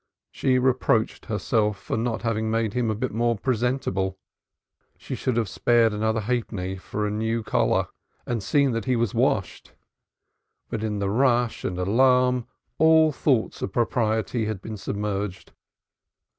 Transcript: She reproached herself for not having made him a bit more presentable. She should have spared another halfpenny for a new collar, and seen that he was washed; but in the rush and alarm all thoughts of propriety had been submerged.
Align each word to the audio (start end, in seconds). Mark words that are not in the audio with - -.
She 0.31 0.57
reproached 0.57 1.27
herself 1.27 1.77
for 1.77 1.95
not 1.95 2.23
having 2.23 2.49
made 2.49 2.73
him 2.73 2.89
a 2.89 2.95
bit 2.95 3.11
more 3.11 3.37
presentable. 3.37 4.17
She 4.97 5.13
should 5.13 5.37
have 5.37 5.47
spared 5.47 5.93
another 5.93 6.21
halfpenny 6.21 6.77
for 6.77 7.05
a 7.05 7.11
new 7.11 7.43
collar, 7.43 7.85
and 8.25 8.41
seen 8.41 8.71
that 8.71 8.85
he 8.85 8.95
was 8.95 9.13
washed; 9.13 9.73
but 10.71 10.83
in 10.83 10.97
the 10.97 11.11
rush 11.11 11.63
and 11.63 11.77
alarm 11.77 12.47
all 12.79 13.11
thoughts 13.11 13.61
of 13.61 13.73
propriety 13.73 14.45
had 14.45 14.59
been 14.59 14.75
submerged. 14.75 15.53